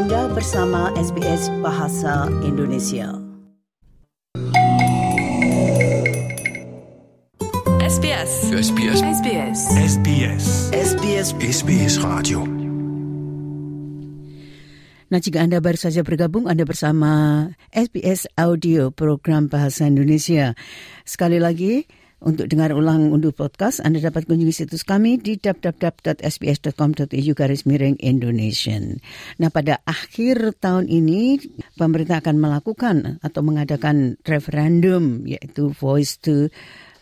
Anda 0.00 0.32
bersama 0.32 0.96
SBS 0.96 1.52
Bahasa 1.60 2.24
Indonesia. 2.40 3.20
SBS. 7.84 8.32
SBS. 8.48 8.98
SBS. 9.04 9.58
SBS. 9.76 10.44
SBS 10.72 11.28
SBS 11.36 11.94
Radio. 12.00 12.48
Nah, 15.12 15.20
jika 15.20 15.44
Anda 15.44 15.60
baru 15.60 15.76
saja 15.76 16.00
bergabung, 16.00 16.48
Anda 16.48 16.64
bersama 16.64 17.52
SBS 17.76 18.24
Audio 18.40 18.88
Program 18.96 19.52
Bahasa 19.52 19.84
Indonesia. 19.84 20.56
Sekali 21.04 21.36
lagi, 21.36 21.84
untuk 22.20 22.52
dengar 22.52 22.76
ulang 22.76 23.08
unduh 23.16 23.32
podcast, 23.32 23.80
Anda 23.80 23.96
dapat 24.04 24.28
kunjungi 24.28 24.52
situs 24.52 24.84
kami 24.84 25.16
di 25.16 25.40
www.sbs.com.au 25.40 27.32
garis 27.32 27.64
miring 27.64 27.96
Indonesian. 27.96 29.00
Nah, 29.40 29.48
pada 29.48 29.80
akhir 29.88 30.60
tahun 30.60 30.92
ini, 30.92 31.40
pemerintah 31.80 32.20
akan 32.20 32.36
melakukan 32.36 33.24
atau 33.24 33.40
mengadakan 33.40 34.20
referendum, 34.28 35.24
yaitu 35.24 35.72
Voice 35.72 36.20
to 36.20 36.52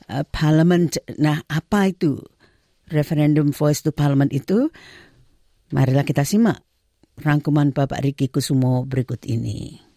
uh, 0.07 0.23
Parliament. 0.31 1.03
Nah, 1.19 1.43
apa 1.51 1.91
itu 1.91 2.23
referendum 2.87 3.51
Voice 3.51 3.83
to 3.83 3.91
Parliament 3.91 4.31
itu? 4.31 4.71
Marilah 5.75 6.07
kita 6.07 6.23
simak 6.23 6.63
rangkuman 7.19 7.75
Bapak 7.75 8.07
Riki 8.07 8.31
Kusumo 8.31 8.87
berikut 8.87 9.27
ini. 9.27 9.88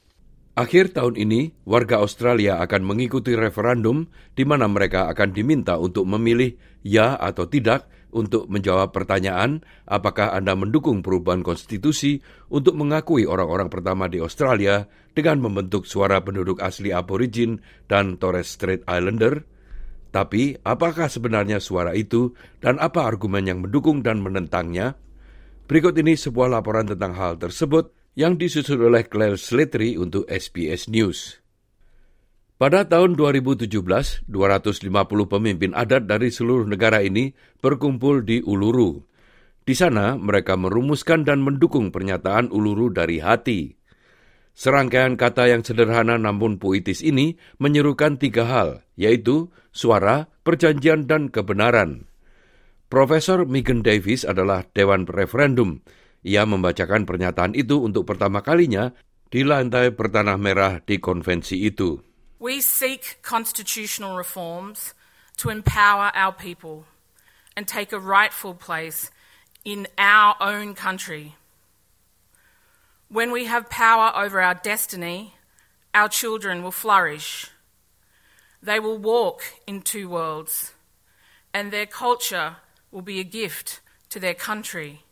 Akhir 0.52 0.91
tahun 0.91 1.16
ini, 1.16 1.55
warga 1.64 2.04
Australia 2.04 2.60
akan 2.60 2.84
mengikuti 2.84 3.40
referendum 3.40 4.12
di 4.36 4.44
mana 4.44 4.68
mereka 4.68 5.08
akan 5.08 5.32
diminta 5.32 5.80
untuk 5.80 6.04
memilih 6.04 6.60
ya 6.84 7.16
atau 7.16 7.48
tidak 7.48 7.88
untuk 8.12 8.52
menjawab 8.52 8.91
pertanyaan 8.91 9.64
apakah 9.88 10.36
Anda 10.36 10.52
mendukung 10.60 11.00
perubahan 11.00 11.40
konstitusi 11.40 12.20
untuk 12.52 12.76
mengakui 12.76 13.24
orang-orang 13.24 13.72
pertama 13.72 14.12
di 14.12 14.20
Australia 14.20 14.84
dengan 15.16 15.40
membentuk 15.40 15.88
suara 15.88 16.20
penduduk 16.20 16.60
asli 16.60 16.91
aborigin 16.91 17.63
dan 17.88 18.20
Torres 18.20 18.52
Strait 18.52 18.84
Islander. 18.84 19.48
Tapi, 20.12 20.60
apakah 20.68 21.08
sebenarnya 21.08 21.63
suara 21.63 21.96
itu 21.96 22.36
dan 22.60 22.76
apa 22.84 23.08
argumen 23.08 23.48
yang 23.48 23.63
mendukung 23.63 24.04
dan 24.04 24.20
menentangnya? 24.20 24.99
Berikut 25.71 25.96
ini 25.96 26.20
sebuah 26.20 26.52
laporan 26.52 26.91
tentang 26.91 27.15
hal 27.15 27.40
tersebut 27.40 28.01
yang 28.12 28.35
disusun 28.35 28.84
oleh 28.84 29.07
Claire 29.07 29.40
Slattery 29.40 29.95
untuk 29.95 30.27
SBS 30.27 30.91
News. 30.91 31.40
Pada 32.59 32.85
tahun 32.85 33.18
2017, 33.18 33.71
250 34.29 34.93
pemimpin 35.26 35.71
adat 35.73 36.05
dari 36.05 36.29
seluruh 36.29 36.70
negara 36.70 37.01
ini 37.01 37.34
berkumpul 37.57 38.21
di 38.21 38.43
Uluru. 38.45 39.01
Di 39.65 39.73
sana, 39.73 40.13
mereka 40.13 40.53
merumuskan 40.59 41.26
dan 41.26 41.41
mendukung 41.41 41.90
pernyataan 41.90 42.53
Uluru 42.53 42.93
dari 42.93 43.18
hati. 43.18 43.73
Serangkaian 44.53 45.18
kata 45.18 45.49
yang 45.49 45.65
sederhana 45.65 46.20
namun 46.20 46.62
puitis 46.62 47.01
ini 47.01 47.40
menyerukan 47.57 48.20
tiga 48.21 48.46
hal, 48.46 48.70
yaitu 48.93 49.49
suara, 49.73 50.29
perjanjian, 50.46 51.07
dan 51.09 51.34
kebenaran. 51.34 52.05
Profesor 52.91 53.48
Megan 53.48 53.81
Davis 53.81 54.27
adalah 54.27 54.68
Dewan 54.75 55.07
Referendum. 55.07 55.81
Ia 56.22 56.46
membacakan 56.46 57.10
pernyataan 57.10 57.58
itu 57.58 57.82
untuk 57.82 58.05
pertama 58.05 58.46
kalinya 58.46 58.94
di 59.34 59.41
lantai 59.41 59.90
bertanah 59.90 60.38
merah 60.38 60.77
di 60.84 61.02
konvensi 61.02 61.66
itu. 61.66 61.98
We 62.38 62.62
seek 62.62 63.22
constitutional 63.26 64.18
reforms 64.18 64.94
to 65.42 65.50
empower 65.50 66.14
our 66.14 66.34
people 66.34 66.86
and 67.58 67.66
take 67.66 67.94
a 67.94 68.02
rightful 68.02 68.53
place 68.53 69.09
in 69.66 69.88
our 69.97 70.38
own 70.42 70.74
country. 70.74 71.38
When 73.09 73.31
we 73.31 73.46
have 73.46 73.69
power 73.69 74.14
over 74.16 74.42
our 74.42 74.56
destiny, 74.56 75.34
our 75.94 76.08
children 76.08 76.64
will 76.64 76.72
flourish. 76.72 77.50
They 78.64 78.80
will 78.80 78.97
walk 78.97 79.42
in 79.68 79.81
two 79.81 80.08
worlds, 80.08 80.74
and 81.54 81.72
their 81.72 81.86
culture 81.86 82.58
will 82.92 83.02
be 83.02 83.20
a 83.20 83.28
gift 83.28 83.81
to 84.10 84.20
their 84.20 84.38
country. 84.38 85.04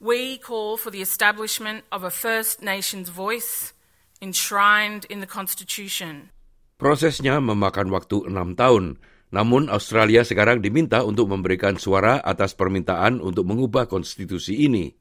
We 0.00 0.40
call 0.40 0.80
for 0.80 0.88
the 0.88 1.04
establishment 1.04 1.84
of 1.92 2.08
a 2.08 2.08
First 2.08 2.64
Nations 2.64 3.12
voice 3.12 3.76
enshrined 4.24 5.04
in 5.12 5.20
the 5.20 5.28
Constitution. 5.28 6.32
Prosesnya 6.80 7.36
memakan 7.36 7.92
waktu 7.92 8.24
enam 8.24 8.56
tahun, 8.56 8.96
namun 9.28 9.68
Australia 9.68 10.24
sekarang 10.24 10.64
diminta 10.64 11.04
untuk 11.04 11.28
memberikan 11.28 11.76
suara 11.76 12.16
atas 12.16 12.56
permintaan 12.56 13.20
untuk 13.20 13.44
mengubah 13.44 13.92
konstitusi 13.92 14.64
ini. 14.64 14.96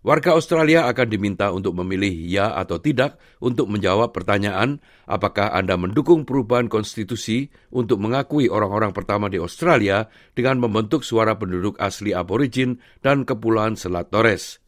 Warga 0.00 0.32
Australia 0.32 0.88
akan 0.88 1.12
diminta 1.12 1.52
untuk 1.52 1.76
memilih 1.76 2.08
ya 2.24 2.56
atau 2.56 2.80
tidak 2.80 3.20
untuk 3.36 3.68
menjawab 3.68 4.16
pertanyaan 4.16 4.80
apakah 5.04 5.52
Anda 5.52 5.76
mendukung 5.76 6.24
perubahan 6.24 6.72
konstitusi 6.72 7.52
untuk 7.68 8.00
mengakui 8.00 8.48
orang-orang 8.48 8.96
pertama 8.96 9.28
di 9.28 9.36
Australia 9.36 10.08
dengan 10.32 10.56
membentuk 10.56 11.04
suara 11.04 11.36
penduduk 11.36 11.76
asli 11.76 12.16
aborigin 12.16 12.80
dan 13.04 13.28
Kepulauan 13.28 13.76
Selat 13.76 14.08
Torres. 14.08 14.64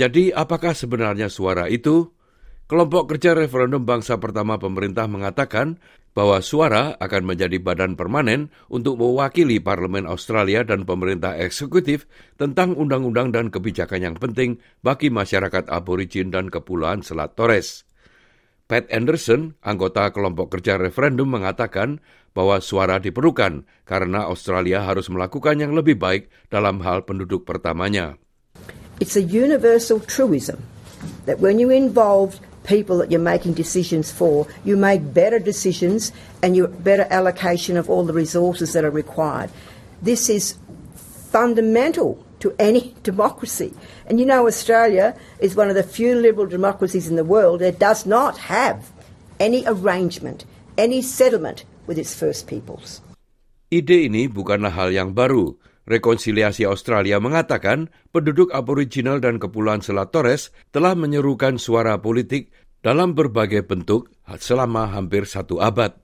Jadi 0.00 0.32
apakah 0.32 0.72
sebenarnya 0.72 1.28
suara 1.28 1.68
itu? 1.68 2.08
Kelompok 2.68 3.12
kerja 3.12 3.36
referendum 3.36 3.84
bangsa 3.84 4.16
pertama 4.16 4.56
pemerintah 4.56 5.08
mengatakan 5.08 5.76
bahwa 6.18 6.42
suara 6.42 6.98
akan 6.98 7.30
menjadi 7.30 7.62
badan 7.62 7.94
permanen 7.94 8.50
untuk 8.66 8.98
mewakili 8.98 9.62
parlemen 9.62 10.02
Australia 10.02 10.66
dan 10.66 10.82
pemerintah 10.82 11.38
eksekutif 11.38 12.10
tentang 12.34 12.74
undang-undang 12.74 13.30
dan 13.30 13.54
kebijakan 13.54 14.02
yang 14.02 14.16
penting 14.18 14.58
bagi 14.82 15.14
masyarakat 15.14 15.70
aborigin 15.70 16.34
dan 16.34 16.50
kepulauan 16.50 17.06
Selat 17.06 17.38
Torres. 17.38 17.86
Pat 18.66 18.90
Anderson, 18.90 19.54
anggota 19.62 20.10
kelompok 20.10 20.58
kerja 20.58 20.74
referendum 20.74 21.30
mengatakan 21.30 22.02
bahwa 22.34 22.58
suara 22.58 22.98
diperlukan 22.98 23.62
karena 23.86 24.26
Australia 24.26 24.82
harus 24.82 25.06
melakukan 25.06 25.54
yang 25.62 25.70
lebih 25.70 26.02
baik 26.02 26.34
dalam 26.50 26.82
hal 26.82 27.06
penduduk 27.06 27.46
pertamanya. 27.46 28.18
It's 28.98 29.14
a 29.14 29.22
universal 29.22 30.02
truism 30.02 30.66
that 31.30 31.38
when 31.38 31.62
you 31.62 31.70
involve 31.70 32.42
people 32.68 33.00
that 33.00 33.10
you're 33.10 33.18
making 33.34 33.56
decisions 33.56 34.12
for, 34.12 34.46
you 34.62 34.76
make 34.76 35.00
better 35.16 35.40
decisions 35.40 36.12
and 36.44 36.54
you 36.54 36.68
better 36.68 37.08
allocation 37.08 37.80
of 37.80 37.88
all 37.88 38.04
the 38.04 38.12
resources 38.12 38.76
that 38.76 38.84
are 38.84 38.92
required. 38.92 39.48
This 40.04 40.28
is 40.28 40.60
fundamental 41.32 42.22
to 42.44 42.54
any 42.60 42.94
democracy. 43.02 43.72
And 44.06 44.20
you 44.20 44.26
know, 44.28 44.46
Australia 44.46 45.16
is 45.40 45.56
one 45.56 45.72
of 45.72 45.74
the 45.74 45.82
few 45.82 46.14
liberal 46.14 46.46
democracies 46.46 47.08
in 47.08 47.16
the 47.16 47.24
world 47.24 47.64
that 47.64 47.80
does 47.80 48.04
not 48.04 48.52
have 48.52 48.92
any 49.40 49.64
arrangement, 49.66 50.44
any 50.76 51.00
settlement 51.00 51.64
with 51.88 51.98
its 51.98 52.14
First 52.14 52.46
Peoples. 52.46 53.00
Ide 53.68 54.08
ini 54.08 54.32
bukanlah 54.32 54.72
hal 54.72 54.88
yang 54.88 55.12
baru. 55.12 55.52
Rekonsiliasi 55.88 56.68
Australia 56.68 57.16
mengatakan 57.16 57.88
penduduk 58.12 58.52
aboriginal 58.52 59.24
dan 59.24 59.40
kepulauan 59.40 59.80
Selat 59.80 60.12
Torres 60.12 60.52
telah 60.68 60.92
menyerukan 60.92 61.56
suara 61.56 61.96
politik 61.96 62.52
dalam 62.84 63.16
berbagai 63.16 63.64
bentuk 63.64 64.12
selama 64.36 64.92
hampir 64.92 65.24
satu 65.24 65.64
abad. 65.64 65.96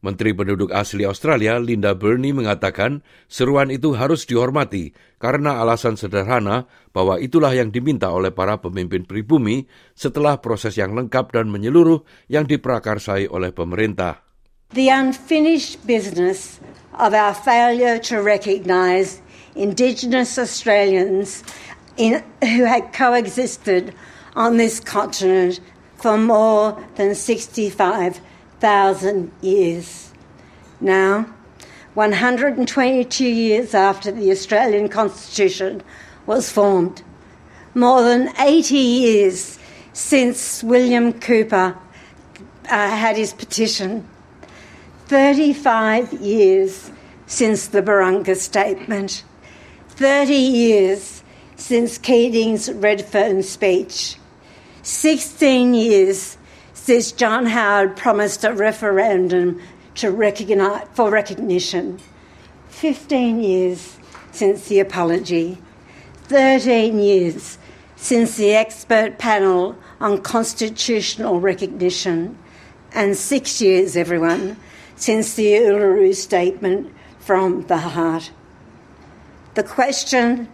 Menteri 0.00 0.32
Penduduk 0.32 0.72
Asli 0.72 1.04
Australia 1.04 1.60
Linda 1.60 1.92
Burney 1.92 2.32
mengatakan 2.32 3.04
seruan 3.28 3.68
itu 3.68 3.92
harus 3.92 4.24
dihormati 4.24 4.96
karena 5.20 5.60
alasan 5.60 5.96
sederhana 5.96 6.68
bahwa 6.92 7.20
itulah 7.20 7.52
yang 7.52 7.68
diminta 7.68 8.08
oleh 8.08 8.32
para 8.32 8.60
pemimpin 8.60 9.04
pribumi 9.04 9.68
setelah 9.92 10.40
proses 10.40 10.76
yang 10.80 10.96
lengkap 10.96 11.36
dan 11.36 11.52
menyeluruh 11.52 12.00
yang 12.32 12.48
diprakarsai 12.48 13.28
oleh 13.28 13.52
pemerintah. 13.52 14.24
The 14.72 14.88
unfinished 14.88 15.84
business 15.84 16.60
of 16.96 17.12
our 17.12 17.36
failure 17.36 18.00
to 18.08 18.24
recognise 18.24 19.20
Indigenous 19.60 20.38
Australians 20.38 21.44
in, 21.98 22.24
who 22.42 22.64
had 22.64 22.94
coexisted 22.94 23.94
on 24.34 24.56
this 24.56 24.80
continent 24.80 25.60
for 25.96 26.16
more 26.16 26.82
than 26.94 27.14
65,000 27.14 29.30
years. 29.42 30.14
Now, 30.80 31.26
122 31.92 33.26
years 33.26 33.74
after 33.74 34.10
the 34.10 34.30
Australian 34.30 34.88
Constitution 34.88 35.82
was 36.24 36.50
formed, 36.50 37.02
more 37.74 38.02
than 38.02 38.32
80 38.38 38.76
years 38.76 39.58
since 39.92 40.64
William 40.64 41.12
Cooper 41.12 41.76
uh, 42.64 42.68
had 42.68 43.18
his 43.18 43.34
petition, 43.34 44.08
35 45.08 46.14
years 46.14 46.90
since 47.26 47.66
the 47.66 47.82
Barunga 47.82 48.36
Statement, 48.36 49.22
30 50.00 50.32
years 50.32 51.22
since 51.56 51.98
Keating's 51.98 52.72
Redfern 52.72 53.42
speech, 53.42 54.16
16 54.80 55.74
years 55.74 56.38
since 56.72 57.12
John 57.12 57.44
Howard 57.44 57.98
promised 57.98 58.42
a 58.42 58.54
referendum 58.54 59.60
to 59.96 60.10
recognize, 60.10 60.86
for 60.94 61.10
recognition, 61.10 62.00
15 62.70 63.42
years 63.42 63.98
since 64.32 64.68
the 64.68 64.80
apology, 64.80 65.58
13 66.28 66.98
years 66.98 67.58
since 67.96 68.38
the 68.38 68.54
expert 68.54 69.18
panel 69.18 69.76
on 70.00 70.22
constitutional 70.22 71.40
recognition, 71.40 72.38
and 72.92 73.14
six 73.18 73.60
years, 73.60 73.98
everyone, 73.98 74.56
since 74.96 75.34
the 75.34 75.52
Uluru 75.56 76.14
Statement 76.14 76.90
from 77.18 77.66
the 77.66 77.76
Heart. 77.76 78.30
The 79.60 79.68
question 79.68 80.48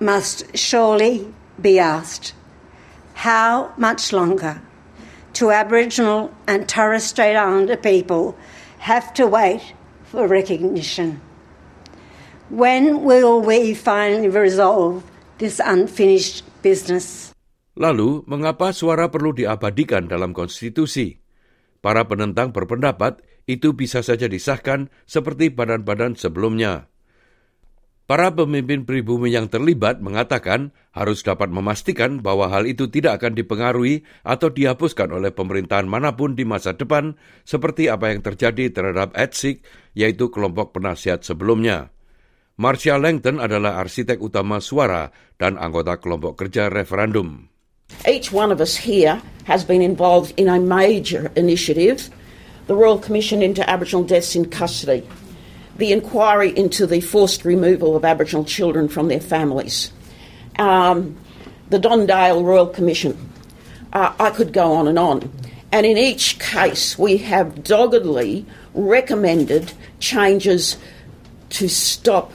must 0.00 0.56
surely 0.56 1.28
be 1.60 1.76
asked 1.76 2.32
how 3.20 3.68
much 3.76 4.16
longer 4.16 4.64
do 5.36 5.52
Aboriginal 5.52 6.32
and 6.48 6.64
Torres 6.64 7.04
Strait 7.04 7.36
Islander 7.36 7.76
people 7.76 8.32
have 8.88 9.12
to 9.20 9.28
wait 9.28 9.76
for 10.08 10.24
recognition? 10.24 11.20
When 12.48 13.04
will 13.04 13.44
we 13.44 13.76
finally 13.76 14.32
resolve 14.32 15.04
this 15.36 15.60
unfinished 15.60 16.40
business? 16.64 17.36
Lalu, 17.76 18.24
mengapa 18.24 18.72
suara 18.72 19.12
perlu 19.12 19.36
diabadikan 19.36 20.08
dalam 20.08 20.32
konstitusi? 20.32 21.20
Para 21.84 22.08
penentang 22.08 22.56
berpendapat 22.56 23.20
itu 23.44 23.76
bisa 23.76 24.00
saja 24.00 24.32
disahkan 24.32 24.88
seperti 25.04 25.52
badan-badan 25.52 26.16
sebelumnya. 26.16 26.88
Para 28.10 28.26
pemimpin 28.34 28.82
pribumi 28.82 29.30
yang 29.30 29.46
terlibat 29.46 30.02
mengatakan 30.02 30.74
harus 30.90 31.22
dapat 31.22 31.46
memastikan 31.46 32.18
bahwa 32.18 32.50
hal 32.50 32.66
itu 32.66 32.90
tidak 32.90 33.22
akan 33.22 33.38
dipengaruhi 33.38 34.02
atau 34.26 34.50
dihapuskan 34.50 35.14
oleh 35.14 35.30
pemerintahan 35.30 35.86
mana 35.86 36.18
pun 36.18 36.34
di 36.34 36.42
masa 36.42 36.74
depan 36.74 37.14
seperti 37.46 37.86
apa 37.86 38.10
yang 38.10 38.18
terjadi 38.18 38.74
terhadap 38.74 39.14
ETSIC, 39.14 39.62
yaitu 39.94 40.26
kelompok 40.26 40.74
penasihat 40.74 41.22
sebelumnya. 41.22 41.94
Marcia 42.58 42.98
Langton 42.98 43.38
adalah 43.38 43.78
arsitek 43.78 44.18
utama 44.18 44.58
suara 44.58 45.14
dan 45.38 45.54
anggota 45.54 46.02
kelompok 46.02 46.34
kerja 46.34 46.66
referendum. 46.66 47.46
Each 48.10 48.34
one 48.34 48.50
of 48.50 48.58
us 48.58 48.74
here 48.74 49.22
has 49.46 49.62
been 49.62 49.86
involved 49.86 50.34
in 50.34 50.50
a 50.50 50.58
major 50.58 51.30
initiative, 51.38 52.10
the 52.66 52.74
Royal 52.74 52.98
Commission 52.98 53.38
into 53.38 53.62
Aboriginal 53.70 54.02
Deaths 54.02 54.34
in 54.34 54.50
Custody. 54.50 55.06
The 55.80 55.92
inquiry 55.92 56.54
into 56.56 56.86
the 56.86 57.00
forced 57.00 57.42
removal 57.46 57.96
of 57.96 58.04
Aboriginal 58.04 58.44
children 58.44 58.86
from 58.86 59.08
their 59.08 59.18
families, 59.18 59.90
um, 60.58 61.16
the 61.70 61.78
Don 61.78 62.04
Dale 62.04 62.44
Royal 62.44 62.66
Commission. 62.66 63.16
Uh, 63.90 64.12
I 64.20 64.28
could 64.28 64.52
go 64.52 64.74
on 64.74 64.88
and 64.88 64.98
on. 64.98 65.32
And 65.72 65.86
in 65.86 65.96
each 65.96 66.38
case, 66.38 66.98
we 66.98 67.16
have 67.18 67.64
doggedly 67.64 68.44
recommended 68.74 69.72
changes 70.00 70.76
to 71.50 71.66
stop 71.66 72.30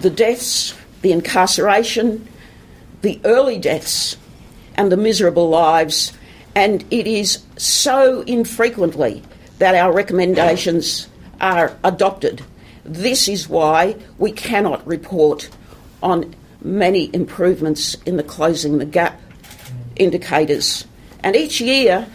the 0.00 0.10
deaths, 0.10 0.74
the 1.02 1.10
incarceration, 1.10 2.28
the 3.02 3.20
early 3.24 3.58
deaths, 3.58 4.16
and 4.76 4.92
the 4.92 4.96
miserable 4.96 5.48
lives. 5.48 6.12
And 6.54 6.84
it 6.92 7.08
is 7.08 7.42
so 7.56 8.20
infrequently 8.20 9.24
that 9.58 9.74
our 9.74 9.92
recommendations 9.92 11.08
are 11.44 11.76
adopted. 11.84 12.42
This 12.84 13.28
is 13.28 13.50
why 13.50 13.96
we 14.16 14.32
cannot 14.32 14.86
report 14.86 15.50
on 16.02 16.34
many 16.62 17.14
improvements 17.14 17.94
in 18.06 18.16
the 18.16 18.22
closing 18.22 18.78
the 18.78 18.86
gap 18.86 19.20
indicators. 19.96 20.86
And 21.22 21.36
each 21.36 21.60
year, 21.60 22.08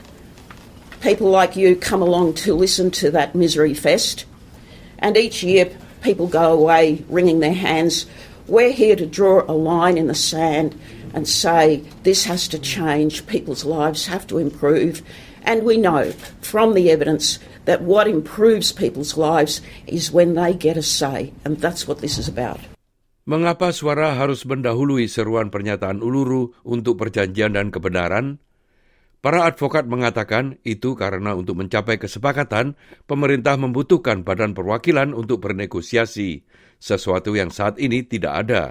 people 1.01 1.29
like 1.29 1.55
you 1.55 1.75
come 1.75 2.01
along 2.01 2.33
to 2.35 2.55
listen 2.55 2.89
to 2.91 3.11
that 3.11 3.35
misery 3.35 3.75
fest. 3.75 4.25
And 4.97 5.15
each 5.15 5.43
year, 5.43 5.71
people 6.01 6.25
go 6.25 6.53
away 6.53 7.05
wringing 7.07 7.39
their 7.39 7.53
hands. 7.53 8.07
We're 8.47 8.71
here 8.71 8.95
to 8.95 9.05
draw 9.05 9.43
a 9.47 9.53
line 9.53 9.99
in 9.99 10.07
the 10.07 10.15
sand 10.15 10.79
and 11.13 11.27
say 11.27 11.83
this 12.03 12.25
has 12.25 12.47
to 12.51 12.57
change, 12.59 13.25
people's 13.25 13.65
lives 13.65 14.07
have 14.07 14.25
to 14.29 14.37
improve. 14.37 15.01
And 15.43 15.63
we 15.63 15.79
know 15.79 16.11
from 16.43 16.75
the 16.75 16.91
evidence 16.91 17.39
that 17.63 17.81
what 17.81 18.09
improves 18.09 18.73
people's 18.75 19.15
lives 19.15 19.61
is 19.87 20.11
when 20.11 20.35
they 20.35 20.53
get 20.53 20.75
a 20.75 20.83
say, 20.83 21.31
and 21.45 21.57
that's 21.61 21.87
what 21.87 22.03
this 22.03 22.17
is 22.17 22.27
about. 22.27 22.59
Mengapa 23.29 23.69
suara 23.69 24.17
harus 24.17 24.41
mendahului 24.41 25.05
seruan 25.05 25.53
pernyataan 25.53 26.01
Uluru 26.01 26.57
untuk 26.65 26.97
perjanjian 26.97 27.53
dan 27.53 27.69
kebenaran? 27.69 28.41
Para 29.21 29.45
advokat 29.45 29.85
mengatakan 29.85 30.57
itu 30.65 30.95
karena 30.95 31.35
untuk 31.35 31.59
mencapai 31.59 32.01
kesepakatan, 32.01 32.73
pemerintah 33.05 33.59
membutuhkan 33.59 34.25
badan 34.25 34.57
perwakilan 34.57 35.11
untuk 35.13 35.45
bernegosiasi, 35.45 36.47
sesuatu 36.79 37.35
yang 37.35 37.53
saat 37.53 37.77
ini 37.77 38.01
tidak 38.07 38.47
ada. 38.47 38.63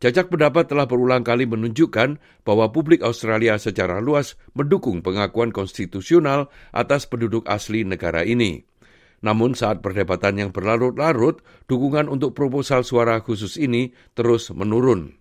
Jajak 0.00 0.32
pendapat 0.32 0.64
telah 0.64 0.88
berulang 0.88 1.20
kali 1.20 1.44
menunjukkan 1.44 2.16
bahwa 2.48 2.72
publik 2.72 3.04
Australia 3.04 3.60
secara 3.60 4.00
luas 4.00 4.40
mendukung 4.56 5.04
pengakuan 5.04 5.52
konstitusional 5.52 6.48
atas 6.72 7.04
penduduk 7.04 7.44
asli 7.44 7.84
negara 7.84 8.24
ini. 8.24 8.64
Namun 9.20 9.52
saat 9.52 9.84
perdebatan 9.84 10.40
yang 10.40 10.50
berlarut-larut, 10.56 11.44
dukungan 11.68 12.08
untuk 12.08 12.32
proposal 12.32 12.80
suara 12.80 13.20
khusus 13.20 13.60
ini 13.60 13.92
terus 14.16 14.48
menurun. 14.48 15.20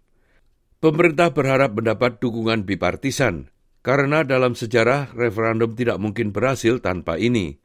Pemerintah 0.80 1.36
berharap 1.36 1.76
mendapat 1.76 2.24
dukungan 2.24 2.64
bipartisan, 2.64 3.52
karena 3.84 4.24
dalam 4.24 4.56
sejarah 4.56 5.12
referendum 5.12 5.76
tidak 5.76 6.00
mungkin 6.00 6.32
berhasil 6.32 6.80
tanpa 6.80 7.20
ini. 7.20 7.60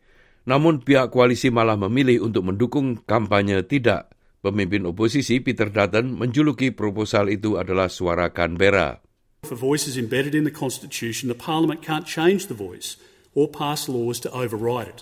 Namun 0.51 0.83
pihak 0.83 1.15
koalisi 1.15 1.55
malah 1.55 1.79
memilih 1.79 2.27
untuk 2.27 2.51
mendukung 2.51 2.99
kampanye 3.07 3.63
tidak. 3.63 4.14
Pemimpin 4.45 4.85
oposisi 4.85 5.41
Peter 5.41 5.73
Dutton 5.73 6.21
menjuluki 6.21 6.69
proposal 6.69 7.33
itu 7.33 7.57
adalah 7.57 7.89
suara 7.89 8.29
Canberra. 8.29 9.01
If 9.49 9.49
a 9.49 9.57
voice 9.57 9.89
is 9.89 9.97
embedded 9.97 10.37
in 10.37 10.45
the 10.45 10.53
Constitution, 10.53 11.33
the 11.33 11.35
Parliament 11.35 11.81
can't 11.81 12.05
change 12.05 12.53
the 12.53 12.57
voice 12.57 13.01
or 13.33 13.49
pass 13.49 13.89
laws 13.89 14.21
to 14.21 14.29
override 14.37 14.89
it. 14.89 15.01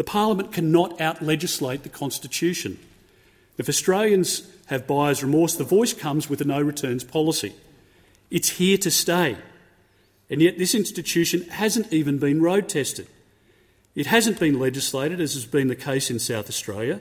The 0.00 0.08
Parliament 0.08 0.56
cannot 0.56 0.96
out-legislate 0.96 1.84
the 1.84 1.92
Constitution. 1.92 2.80
If 3.60 3.68
Australians 3.68 4.48
have 4.72 4.88
buyer's 4.88 5.20
remorse, 5.20 5.52
the 5.52 5.68
voice 5.68 5.92
comes 5.92 6.32
with 6.32 6.40
a 6.40 6.48
no-returns 6.48 7.04
policy. 7.04 7.52
It's 8.32 8.56
here 8.56 8.80
to 8.80 8.90
stay. 8.90 9.36
And 10.32 10.40
yet 10.40 10.56
this 10.56 10.72
institution 10.72 11.44
hasn't 11.60 11.92
even 11.92 12.16
been 12.16 12.40
road 12.40 12.72
tested. 12.72 13.08
It 13.92 14.08
hasn't 14.08 14.40
been 14.40 14.56
legislated, 14.56 15.20
as 15.20 15.34
has 15.34 15.44
been 15.44 15.68
the 15.68 15.76
case 15.76 16.08
in 16.08 16.20
South 16.20 16.48
Australia, 16.48 17.00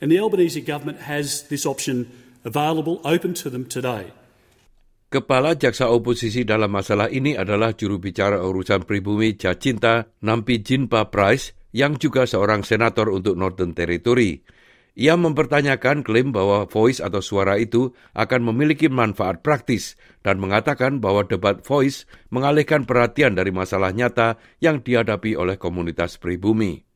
and 0.00 0.08
the 0.08 0.18
Albanese 0.18 0.60
government 0.64 1.04
has 1.04 1.46
this 1.52 1.68
option 1.68 2.08
available, 2.44 3.00
open 3.04 3.36
to 3.44 3.52
them 3.52 3.68
today. 3.68 4.10
Kepala 5.10 5.58
Jaksa 5.58 5.90
Oposisi 5.90 6.46
dalam 6.46 6.70
masalah 6.70 7.10
ini 7.10 7.34
adalah 7.34 7.74
juru 7.74 7.98
bicara 7.98 8.38
urusan 8.38 8.86
pribumi 8.86 9.34
Jacinta 9.34 10.06
Nampi 10.22 10.62
Jinpa 10.62 11.10
Price 11.10 11.50
yang 11.74 11.98
juga 11.98 12.30
seorang 12.30 12.62
senator 12.62 13.10
untuk 13.10 13.34
Northern 13.34 13.74
Territory. 13.74 14.38
Ia 14.94 15.18
mempertanyakan 15.18 16.06
klaim 16.06 16.30
bahwa 16.30 16.66
voice 16.66 17.02
atau 17.02 17.22
suara 17.22 17.58
itu 17.58 17.94
akan 18.14 18.54
memiliki 18.54 18.90
manfaat 18.90 19.42
praktis 19.42 19.98
dan 20.22 20.38
mengatakan 20.38 20.98
bahwa 21.02 21.26
debat 21.26 21.62
voice 21.62 22.06
mengalihkan 22.30 22.86
perhatian 22.86 23.34
dari 23.34 23.50
masalah 23.54 23.90
nyata 23.90 24.38
yang 24.62 24.82
dihadapi 24.82 25.34
oleh 25.34 25.58
komunitas 25.58 26.22
pribumi. 26.22 26.89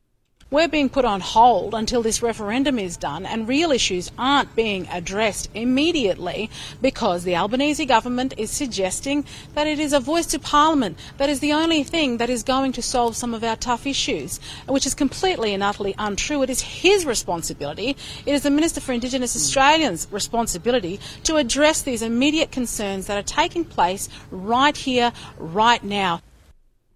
We're 0.55 0.69
being 0.69 0.89
put 0.89 1.05
on 1.05 1.21
hold 1.21 1.75
until 1.75 2.01
this 2.01 2.23
referendum 2.23 2.79
is 2.79 2.97
done, 2.97 3.27
and 3.27 3.49
real 3.49 3.73
issues 3.73 4.13
aren't 4.17 4.55
being 4.55 4.87
addressed 4.87 5.51
immediately 5.53 6.49
because 6.81 7.25
the 7.25 7.35
Albanese 7.35 7.85
government 7.87 8.35
is 8.37 8.53
suggesting 8.53 9.25
that 9.55 9.67
it 9.67 9.81
is 9.81 9.93
a 9.93 9.99
voice 9.99 10.27
to 10.27 10.39
Parliament 10.39 10.97
that 11.17 11.29
is 11.29 11.41
the 11.41 11.53
only 11.53 11.83
thing 11.83 12.19
that 12.19 12.31
is 12.31 12.45
going 12.45 12.71
to 12.71 12.83
solve 12.83 13.17
some 13.17 13.35
of 13.35 13.43
our 13.43 13.57
tough 13.57 13.85
issues, 13.85 14.39
which 14.69 14.87
is 14.87 14.95
completely 14.95 15.53
and 15.55 15.63
utterly 15.65 15.97
untrue. 15.99 16.45
It 16.45 16.51
is 16.51 16.61
his 16.61 17.05
responsibility, 17.05 17.97
it 18.25 18.33
is 18.33 18.45
the 18.45 18.51
Minister 18.53 18.81
for 18.81 18.93
Indigenous 18.93 19.35
hmm. 19.35 19.39
Australians' 19.39 20.07
responsibility 20.13 21.01
to 21.25 21.35
address 21.35 21.83
these 21.83 22.01
immediate 22.01 22.53
concerns 22.53 23.09
that 23.09 23.19
are 23.19 23.27
taking 23.27 23.65
place 23.65 24.09
right 24.31 24.77
here, 24.77 25.13
right 25.37 25.83
now. 25.83 26.21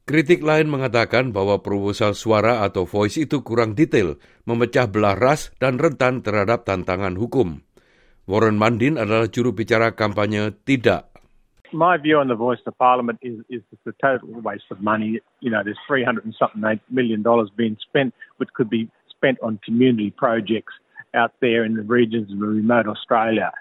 Kritik 0.09 0.41
lain 0.41 0.73
mengatakan 0.73 1.37
bahwa 1.37 1.61
proposal 1.61 2.17
suara 2.17 2.65
atau 2.65 2.89
voice 2.89 3.21
itu 3.21 3.45
kurang 3.45 3.77
detail, 3.77 4.17
memecah 4.49 4.89
belah 4.89 5.13
ras 5.13 5.53
dan 5.61 5.77
rentan 5.77 6.25
terhadap 6.25 6.65
tantangan 6.65 7.13
hukum. 7.13 7.61
Warren 8.25 8.57
Mandin 8.57 8.97
adalah 8.97 9.29
juru 9.29 9.53
bicara 9.53 9.93
kampanye 9.93 10.57
tidak. 10.65 11.13
My 11.77 12.01
view 12.01 12.17
on 12.17 12.33
the 12.33 12.41
voice 12.41 12.57
of 12.65 12.73
Parliament 12.81 13.21
is, 13.21 13.45
is 13.53 13.61
it's 13.69 13.85
a 13.85 13.93
total 14.01 14.33
waste 14.41 14.73
of 14.73 14.81
money. 14.81 15.21
You 15.45 15.53
know, 15.53 15.61
there's 15.61 15.77
300 15.85 16.25
and 16.25 16.33
something 16.41 16.65
million 16.89 17.21
dollars 17.21 17.53
being 17.53 17.77
spent, 17.77 18.17
which 18.41 18.49
could 18.57 18.73
be 18.73 18.89
spent 19.13 19.37
on 19.45 19.61
community 19.61 20.09
projects 20.09 20.73
out 21.13 21.37
there 21.45 21.69
in 21.69 21.77
the 21.77 21.85
regions 21.85 22.33
of 22.33 22.41
remote 22.41 22.89
Australia. 22.89 23.53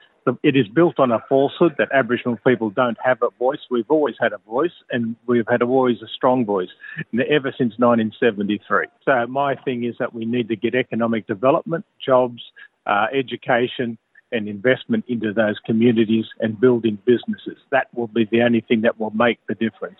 It 0.44 0.56
is 0.56 0.68
built 0.68 1.00
on 1.00 1.12
a 1.12 1.20
falsehood 1.30 1.76
that 1.78 1.90
Aboriginal 1.94 2.38
people 2.46 2.70
don't 2.70 2.98
have 3.04 3.20
a 3.22 3.30
voice. 3.38 3.60
We've 3.70 3.90
always 3.90 4.16
had 4.20 4.34
a 4.34 4.42
voice, 4.50 4.76
and 4.92 5.16
we've 5.28 5.48
had 5.48 5.62
always 5.62 6.02
a 6.02 6.10
strong 6.14 6.46
voice 6.46 6.70
ever 7.14 7.54
since 7.58 7.74
1973. 7.80 8.88
So 9.06 9.28
my 9.28 9.56
thing 9.56 9.84
is 9.84 9.96
that 10.00 10.14
we 10.14 10.26
need 10.26 10.48
to 10.50 10.56
get 10.56 10.76
economic 10.76 11.28
development, 11.28 11.86
jobs, 12.04 12.42
uh, 12.86 13.08
education, 13.14 13.98
and 14.32 14.48
investment 14.48 15.06
into 15.08 15.32
those 15.32 15.56
communities 15.66 16.26
and 16.40 16.60
building 16.60 17.00
businesses. 17.06 17.58
That 17.72 17.88
will 17.96 18.12
be 18.12 18.28
the 18.28 18.44
only 18.44 18.62
thing 18.62 18.82
that 18.82 19.00
will 19.00 19.16
make 19.16 19.40
the 19.48 19.56
difference. 19.56 20.00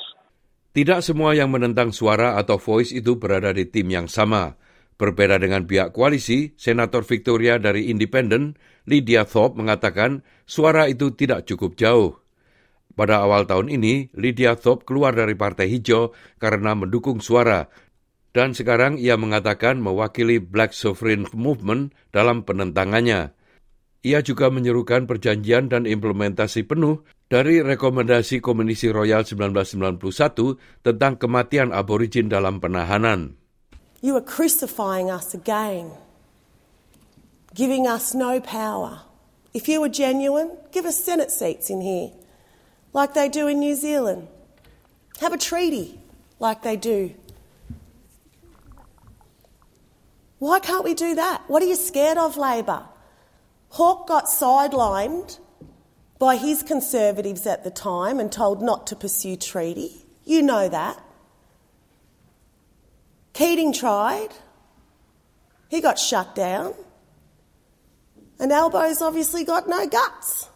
Tidak 0.76 1.02
semua 1.02 1.34
yang 1.34 1.50
menentang 1.50 1.90
suara 1.90 2.38
atau 2.38 2.62
voice 2.62 2.94
itu 2.94 3.18
berada 3.18 3.50
di 3.50 3.66
tim 3.66 3.88
yang 3.90 4.06
sama. 4.06 4.54
Berbeda 4.98 5.38
dengan 5.38 5.70
pihak 5.70 5.94
koalisi, 5.94 6.58
Senator 6.58 7.06
Victoria 7.06 7.62
dari 7.62 7.94
Independen, 7.94 8.58
Lydia 8.90 9.30
Thorpe 9.30 9.62
mengatakan 9.62 10.26
suara 10.50 10.90
itu 10.90 11.14
tidak 11.14 11.46
cukup 11.46 11.78
jauh. 11.78 12.18
Pada 12.98 13.22
awal 13.22 13.46
tahun 13.46 13.70
ini, 13.70 14.10
Lydia 14.18 14.58
Thorpe 14.58 14.90
keluar 14.90 15.14
dari 15.14 15.38
Partai 15.38 15.70
Hijau 15.70 16.18
karena 16.42 16.74
mendukung 16.74 17.22
suara 17.22 17.70
dan 18.38 18.54
sekarang 18.54 19.02
ia 19.02 19.18
mengatakan 19.18 19.82
mewakili 19.82 20.38
Black 20.38 20.70
Sovereign 20.78 21.26
Movement 21.34 21.90
dalam 22.14 22.46
penentangannya. 22.46 23.34
Ia 24.06 24.22
juga 24.22 24.54
menyerukan 24.54 25.10
perjanjian 25.10 25.74
dan 25.74 25.90
implementasi 25.90 26.70
penuh 26.70 27.02
dari 27.34 27.66
rekomendasi 27.66 28.38
Komisi 28.38 28.94
Royal 28.94 29.26
1991 29.26 30.86
tentang 30.86 31.18
kematian 31.18 31.74
aborigin 31.74 32.30
dalam 32.30 32.62
penahanan. 32.62 33.42
You 34.08 34.16
are 34.16 34.22
crucifying 34.22 35.12
us 35.12 35.34
again, 35.34 35.92
giving 37.54 37.86
us 37.86 38.14
no 38.14 38.40
power. 38.40 39.02
If 39.54 39.68
you 39.68 39.82
were 39.82 39.90
genuine, 39.90 40.56
give 40.72 40.86
us 40.86 41.04
Senate 41.04 41.30
seats 41.30 41.70
in 41.70 41.82
here, 41.82 42.12
like 42.94 43.14
they 43.14 43.28
do 43.28 43.48
in 43.50 43.60
New 43.60 43.76
Zealand. 43.76 44.30
Have 45.20 45.34
a 45.34 45.38
treaty, 45.38 46.00
like 46.40 46.62
they 46.62 46.78
do. 46.78 47.16
Why 50.40 50.60
can't 50.62 50.86
we 50.86 50.94
do 50.94 51.16
that? 51.16 51.42
What 51.50 51.62
are 51.62 51.66
you 51.68 51.76
scared 51.76 52.18
of, 52.18 52.38
Labor? 52.38 52.86
Hawke 53.72 54.08
got 54.08 54.28
sidelined 54.28 55.38
by 56.18 56.38
his 56.38 56.64
conservatives 56.64 57.46
at 57.46 57.66
the 57.66 57.72
time 57.72 58.22
and 58.22 58.32
told 58.32 58.62
not 58.62 58.88
to 58.88 58.96
pursue 58.96 59.36
treaty. 59.36 60.06
You 60.24 60.44
know 60.44 60.70
that. 60.70 61.04
Keating 63.38 63.70
tried. 63.70 64.34
He 65.70 65.78
got 65.78 66.02
shut 66.02 66.34
down. 66.34 66.74
And 68.42 68.50
Albo's 68.50 68.98
obviously 68.98 69.46
got 69.46 69.70
no 69.70 69.86
guts. 69.86 70.50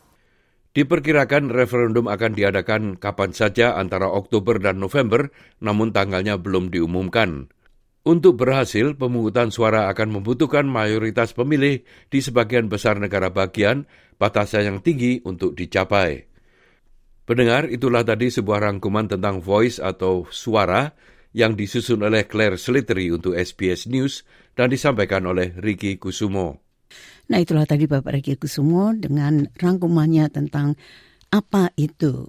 Diperkirakan 0.73 1.53
referendum 1.53 2.09
akan 2.09 2.33
diadakan 2.33 2.97
kapan 2.97 3.37
saja 3.37 3.77
antara 3.77 4.09
Oktober 4.09 4.57
dan 4.57 4.81
November, 4.81 5.29
namun 5.61 5.93
tanggalnya 5.93 6.41
belum 6.41 6.73
diumumkan. 6.73 7.53
Untuk 8.01 8.41
berhasil, 8.41 8.97
pemungutan 8.97 9.53
suara 9.53 9.85
akan 9.93 10.17
membutuhkan 10.17 10.65
mayoritas 10.65 11.37
pemilih 11.37 11.85
di 12.09 12.17
sebagian 12.17 12.65
besar 12.65 12.97
negara 12.97 13.29
bagian, 13.29 13.85
batasan 14.17 14.65
yang 14.65 14.79
tinggi 14.81 15.21
untuk 15.21 15.53
dicapai. 15.53 16.25
Pendengar, 17.29 17.69
itulah 17.69 18.01
tadi 18.01 18.33
sebuah 18.33 18.65
rangkuman 18.65 19.05
tentang 19.05 19.37
voice 19.37 19.77
atau 19.77 20.25
suara 20.33 20.89
yang 21.31 21.55
disusun 21.55 22.03
oleh 22.03 22.27
Claire 22.27 22.59
Slitteri 22.59 23.07
untuk 23.11 23.35
SBS 23.35 23.87
News 23.87 24.27
dan 24.55 24.67
disampaikan 24.67 25.23
oleh 25.27 25.55
Ricky 25.55 25.95
Kusumo. 25.95 26.59
Nah 27.31 27.39
itulah 27.39 27.63
tadi 27.63 27.87
Bapak 27.87 28.11
Ricky 28.19 28.35
Kusumo 28.35 28.91
dengan 28.91 29.47
rangkumannya 29.55 30.27
tentang 30.27 30.75
apa 31.31 31.71
itu 31.79 32.27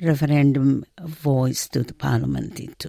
referendum 0.00 0.80
voice 1.04 1.68
to 1.68 1.84
the 1.84 1.92
parliament 1.92 2.56
itu. 2.56 2.88